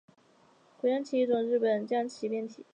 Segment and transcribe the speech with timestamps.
[0.79, 2.65] 鬼将棋是一种日本将棋变体。